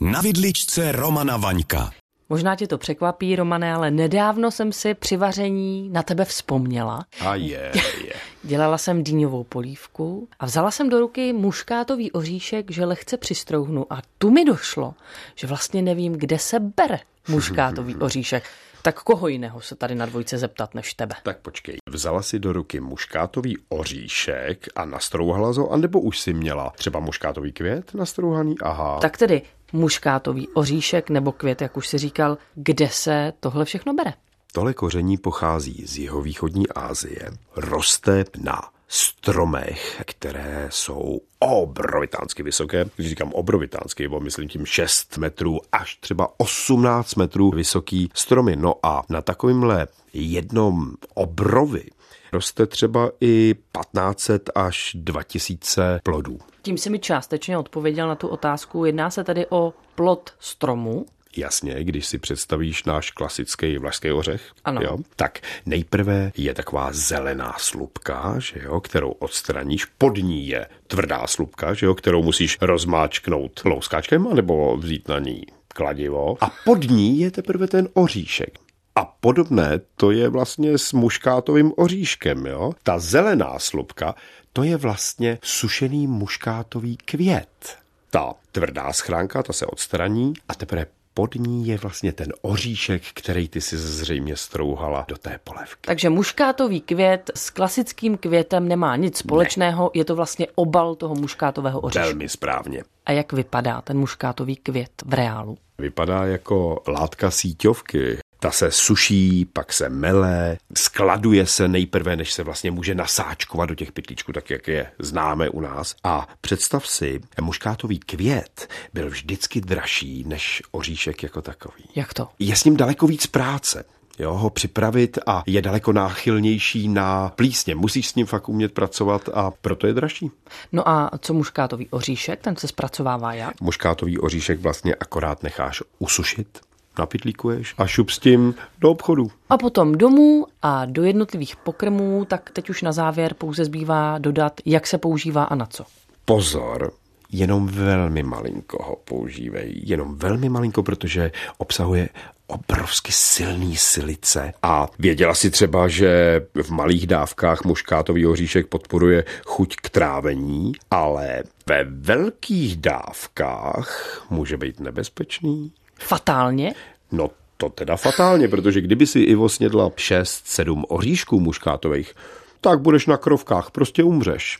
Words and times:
Na 0.00 0.20
vidličce 0.20 0.92
Romana 0.92 1.36
Vaňka. 1.36 1.90
Možná 2.28 2.56
tě 2.56 2.66
to 2.66 2.78
překvapí, 2.78 3.36
Romane, 3.36 3.74
ale 3.74 3.90
nedávno 3.90 4.50
jsem 4.50 4.72
si 4.72 4.94
při 4.94 5.16
vaření 5.16 5.88
na 5.92 6.02
tebe 6.02 6.24
vzpomněla. 6.24 7.06
A 7.20 7.34
je, 7.34 7.72
je. 8.04 8.12
Dělala 8.42 8.78
jsem 8.78 9.04
dýňovou 9.04 9.44
polívku 9.44 10.28
a 10.40 10.46
vzala 10.46 10.70
jsem 10.70 10.88
do 10.88 11.00
ruky 11.00 11.32
muškátový 11.32 12.12
oříšek, 12.12 12.70
že 12.70 12.84
lehce 12.84 13.16
přistrouhnu 13.16 13.92
a 13.92 14.02
tu 14.18 14.30
mi 14.30 14.44
došlo, 14.44 14.94
že 15.34 15.46
vlastně 15.46 15.82
nevím, 15.82 16.12
kde 16.12 16.38
se 16.38 16.60
bere 16.60 16.98
muškátový 17.28 17.96
oříšek. 18.00 18.44
Tak 18.86 19.02
koho 19.02 19.28
jiného 19.28 19.60
se 19.60 19.76
tady 19.76 19.94
na 19.94 20.06
dvojce 20.06 20.38
zeptat 20.38 20.74
než 20.74 20.94
tebe? 20.94 21.14
Tak 21.22 21.38
počkej, 21.38 21.76
vzala 21.90 22.22
si 22.22 22.38
do 22.38 22.52
ruky 22.52 22.80
muškátový 22.80 23.58
oříšek 23.68 24.66
a 24.76 24.84
nastrouhala 24.84 25.52
ho, 25.52 25.72
anebo 25.72 26.00
už 26.00 26.20
si 26.20 26.32
měla 26.32 26.72
třeba 26.76 27.00
muškátový 27.00 27.52
květ 27.52 27.94
nastrouhaný? 27.94 28.54
Aha. 28.62 28.98
Tak 29.00 29.18
tedy 29.18 29.42
muškátový 29.72 30.48
oříšek 30.48 31.10
nebo 31.10 31.32
květ, 31.32 31.62
jak 31.62 31.76
už 31.76 31.88
si 31.88 31.98
říkal, 31.98 32.38
kde 32.54 32.88
se 32.88 33.32
tohle 33.40 33.64
všechno 33.64 33.94
bere? 33.94 34.12
Tohle 34.52 34.74
koření 34.74 35.16
pochází 35.16 35.84
z 35.86 35.98
jihovýchodní 35.98 36.68
Asie. 36.68 37.30
Roste 37.56 38.24
na 38.38 38.60
stromech, 38.88 40.02
které 40.06 40.68
jsou 40.70 41.20
obrovitánsky 41.38 42.42
vysoké. 42.42 42.84
Když 42.96 43.08
říkám 43.08 43.32
obrovitánsky, 43.32 44.08
bo 44.08 44.20
myslím 44.20 44.48
tím 44.48 44.66
6 44.66 45.18
metrů 45.18 45.58
až 45.72 45.96
třeba 45.96 46.28
18 46.36 47.14
metrů 47.14 47.50
vysoký 47.50 48.10
stromy. 48.14 48.56
No 48.56 48.74
a 48.82 49.02
na 49.08 49.22
takovýmhle 49.22 49.86
jednom 50.12 50.90
obrovi 51.14 51.84
roste 52.32 52.66
třeba 52.66 53.10
i 53.20 53.54
1500 53.54 54.50
až 54.54 54.90
2000 54.94 56.00
plodů. 56.02 56.38
Tím 56.62 56.78
si 56.78 56.90
mi 56.90 56.98
částečně 56.98 57.58
odpověděl 57.58 58.08
na 58.08 58.14
tu 58.14 58.28
otázku. 58.28 58.84
Jedná 58.84 59.10
se 59.10 59.24
tedy 59.24 59.46
o 59.50 59.74
plod 59.94 60.30
stromu, 60.40 61.06
Jasně, 61.38 61.84
když 61.84 62.06
si 62.06 62.18
představíš 62.18 62.84
náš 62.84 63.10
klasický 63.10 63.78
vlašský 63.78 64.12
ořech, 64.12 64.42
Ano. 64.64 64.80
Jo, 64.84 64.98
tak 65.16 65.40
nejprve 65.66 66.32
je 66.36 66.54
taková 66.54 66.88
zelená 66.92 67.54
slupka, 67.58 68.34
že 68.38 68.60
jo, 68.62 68.80
kterou 68.80 69.10
odstraníš, 69.10 69.84
pod 69.84 70.16
ní 70.16 70.48
je 70.48 70.66
tvrdá 70.86 71.26
slupka, 71.26 71.74
že 71.74 71.86
jo, 71.86 71.94
kterou 71.94 72.22
musíš 72.22 72.58
rozmáčknout 72.60 73.60
louskáčkem, 73.64 74.34
nebo 74.34 74.76
vzít 74.76 75.08
na 75.08 75.18
ní 75.18 75.42
kladivo 75.68 76.44
a 76.44 76.50
pod 76.64 76.90
ní 76.90 77.20
je 77.20 77.30
teprve 77.30 77.66
ten 77.66 77.88
oříšek. 77.94 78.58
A 78.94 79.04
podobné 79.04 79.80
to 79.96 80.10
je 80.10 80.28
vlastně 80.28 80.78
s 80.78 80.92
muškátovým 80.92 81.72
oříškem, 81.76 82.46
jo. 82.46 82.72
Ta 82.82 82.98
zelená 82.98 83.58
slupka, 83.58 84.14
to 84.52 84.62
je 84.62 84.76
vlastně 84.76 85.38
sušený 85.42 86.06
muškátový 86.06 86.96
květ. 86.96 87.78
Ta 88.10 88.34
tvrdá 88.52 88.92
schránka, 88.92 89.42
ta 89.42 89.52
se 89.52 89.66
odstraní 89.66 90.32
a 90.48 90.54
teprve 90.54 90.86
pod 91.16 91.34
ní 91.34 91.66
je 91.66 91.78
vlastně 91.78 92.12
ten 92.12 92.32
oříšek, 92.42 93.02
který 93.14 93.48
ty 93.48 93.60
si 93.60 93.78
zřejmě 93.78 94.36
strouhala 94.36 95.04
do 95.08 95.16
té 95.16 95.38
polévky. 95.44 95.80
takže 95.80 96.10
muškátový 96.10 96.80
květ 96.80 97.30
s 97.34 97.50
klasickým 97.50 98.16
květem 98.16 98.68
nemá 98.68 98.96
nic 98.96 99.18
společného, 99.18 99.84
ne. 99.84 99.98
je 99.98 100.04
to 100.04 100.16
vlastně 100.16 100.46
obal 100.54 100.94
toho 100.94 101.14
muškátového 101.14 101.80
oříšku. 101.80 102.06
Velmi 102.06 102.28
správně. 102.28 102.82
A 103.06 103.12
jak 103.12 103.32
vypadá 103.32 103.80
ten 103.80 103.98
muškátový 103.98 104.56
květ 104.56 104.90
v 105.04 105.14
reálu? 105.14 105.58
Vypadá 105.78 106.24
jako 106.24 106.82
látka 106.88 107.30
síťovky. 107.30 108.18
Ta 108.38 108.50
se 108.50 108.70
suší, 108.70 109.44
pak 109.44 109.72
se 109.72 109.88
mele, 109.88 110.58
skladuje 110.76 111.46
se 111.46 111.68
nejprve, 111.68 112.16
než 112.16 112.32
se 112.32 112.42
vlastně 112.42 112.70
může 112.70 112.94
nasáčkovat 112.94 113.68
do 113.68 113.74
těch 113.74 113.92
pytlíčků, 113.92 114.32
tak 114.32 114.50
jak 114.50 114.68
je 114.68 114.86
známe 114.98 115.48
u 115.48 115.60
nás. 115.60 115.94
A 116.04 116.28
představ 116.40 116.86
si, 116.86 117.20
muškátový 117.40 117.98
květ 117.98 118.68
byl 118.94 119.10
vždycky 119.10 119.60
dražší 119.60 120.24
než 120.26 120.62
oříšek 120.70 121.22
jako 121.22 121.42
takový. 121.42 121.84
Jak 121.94 122.14
to? 122.14 122.28
Je 122.38 122.56
s 122.56 122.64
ním 122.64 122.76
daleko 122.76 123.06
víc 123.06 123.26
práce. 123.26 123.84
Jo, 124.18 124.34
ho 124.34 124.50
připravit 124.50 125.18
a 125.26 125.42
je 125.46 125.62
daleko 125.62 125.92
náchylnější 125.92 126.88
na 126.88 127.32
plísně. 127.36 127.74
Musíš 127.74 128.08
s 128.08 128.14
ním 128.14 128.26
fakt 128.26 128.48
umět 128.48 128.72
pracovat 128.72 129.28
a 129.34 129.50
proto 129.50 129.86
je 129.86 129.92
dražší. 129.92 130.30
No 130.72 130.88
a 130.88 131.10
co 131.20 131.34
muškátový 131.34 131.88
oříšek, 131.90 132.40
ten 132.40 132.56
se 132.56 132.68
zpracovává 132.68 133.34
jak? 133.34 133.60
Muškátový 133.60 134.18
oříšek 134.18 134.60
vlastně 134.60 134.94
akorát 134.94 135.42
necháš 135.42 135.82
usušit, 135.98 136.60
napytlíkuješ 136.98 137.74
a 137.78 137.86
šup 137.86 138.10
s 138.10 138.18
tím 138.18 138.54
do 138.78 138.90
obchodu. 138.90 139.30
A 139.48 139.58
potom 139.58 139.92
domů 139.92 140.46
a 140.62 140.84
do 140.84 141.04
jednotlivých 141.04 141.56
pokrmů, 141.56 142.24
tak 142.24 142.50
teď 142.50 142.70
už 142.70 142.82
na 142.82 142.92
závěr 142.92 143.34
pouze 143.34 143.64
zbývá 143.64 144.18
dodat, 144.18 144.60
jak 144.64 144.86
se 144.86 144.98
používá 144.98 145.44
a 145.44 145.54
na 145.54 145.66
co. 145.66 145.84
Pozor, 146.24 146.92
jenom 147.32 147.66
velmi 147.66 148.22
malinko 148.22 148.82
ho 148.82 148.96
používej. 149.04 149.72
Jenom 149.84 150.16
velmi 150.16 150.48
malinko, 150.48 150.82
protože 150.82 151.32
obsahuje 151.58 152.08
obrovsky 152.46 153.12
silný 153.12 153.76
silice. 153.76 154.52
A 154.62 154.88
věděla 154.98 155.34
si 155.34 155.50
třeba, 155.50 155.88
že 155.88 156.40
v 156.62 156.70
malých 156.70 157.06
dávkách 157.06 157.64
muškátový 157.64 158.26
oříšek 158.26 158.66
podporuje 158.66 159.24
chuť 159.44 159.76
k 159.76 159.90
trávení, 159.90 160.72
ale 160.90 161.42
ve 161.66 161.84
velkých 161.84 162.76
dávkách 162.76 164.22
může 164.30 164.56
být 164.56 164.80
nebezpečný. 164.80 165.72
Fatálně? 165.98 166.74
No 167.12 167.30
to 167.56 167.68
teda 167.68 167.96
fatálně, 167.96 168.48
protože 168.48 168.80
kdyby 168.80 169.06
si 169.06 169.20
Ivo 169.20 169.48
snědla 169.48 169.88
6-7 169.88 170.84
oříšků 170.88 171.40
muškátových, 171.40 172.14
tak 172.60 172.80
budeš 172.80 173.06
na 173.06 173.16
krovkách, 173.16 173.70
prostě 173.70 174.04
umřeš. 174.04 174.58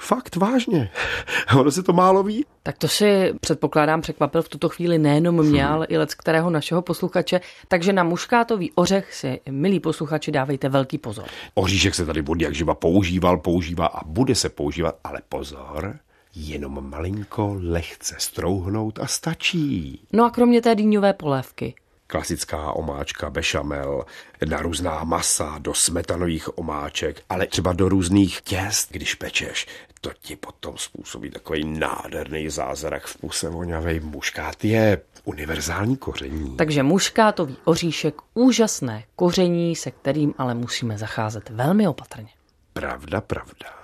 Fakt 0.00 0.36
vážně. 0.36 0.90
Ono 1.58 1.70
se 1.70 1.82
to 1.82 1.92
málo 1.92 2.22
ví. 2.22 2.44
Tak 2.62 2.78
to 2.78 2.88
si 2.88 3.32
předpokládám 3.40 4.00
překvapil 4.00 4.42
v 4.42 4.48
tuto 4.48 4.68
chvíli 4.68 4.98
nejenom 4.98 5.42
mě, 5.42 5.66
ale 5.66 5.86
i 5.86 5.98
lec 5.98 6.14
kterého 6.14 6.50
našeho 6.50 6.82
posluchače. 6.82 7.40
Takže 7.68 7.92
na 7.92 8.02
muškátový 8.02 8.72
ořech 8.74 9.14
si, 9.14 9.40
milí 9.50 9.80
posluchači, 9.80 10.32
dávejte 10.32 10.68
velký 10.68 10.98
pozor. 10.98 11.24
Oříšek 11.54 11.94
se 11.94 12.06
tady 12.06 12.22
od 12.28 12.40
jak 12.40 12.54
živa 12.54 12.74
používal, 12.74 13.38
používá 13.38 13.86
a 13.86 14.04
bude 14.04 14.34
se 14.34 14.48
používat, 14.48 14.96
ale 15.04 15.20
pozor, 15.28 15.98
jenom 16.38 16.90
malinko 16.90 17.56
lehce 17.62 18.14
strouhnout 18.18 18.98
a 18.98 19.06
stačí. 19.06 20.00
No 20.12 20.24
a 20.24 20.30
kromě 20.30 20.62
té 20.62 20.74
dýňové 20.74 21.12
polévky, 21.12 21.74
Klasická 22.10 22.72
omáčka, 22.72 23.30
bešamel, 23.30 24.04
na 24.46 24.62
různá 24.62 25.04
masa, 25.04 25.58
do 25.58 25.74
smetanových 25.74 26.58
omáček, 26.58 27.22
ale 27.28 27.46
třeba 27.46 27.72
do 27.72 27.88
různých 27.88 28.40
těst, 28.40 28.92
když 28.92 29.14
pečeš. 29.14 29.66
To 30.00 30.10
ti 30.20 30.36
potom 30.36 30.78
způsobí 30.78 31.30
takový 31.30 31.64
nádherný 31.64 32.50
zázrak 32.50 33.06
v 33.06 33.16
puse 33.16 33.48
voňavej. 33.48 34.00
Muškát 34.00 34.64
je 34.64 35.00
univerzální 35.24 35.96
koření. 35.96 36.56
takže 36.56 36.82
muškátový 36.82 37.56
oříšek, 37.64 38.14
úžasné 38.34 39.04
koření, 39.16 39.76
se 39.76 39.90
kterým 39.90 40.34
ale 40.38 40.54
musíme 40.54 40.98
zacházet 40.98 41.50
velmi 41.50 41.88
opatrně. 41.88 42.28
Pravda, 42.72 43.20
pravda. 43.20 43.77